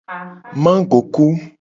Magoku. 0.63 1.23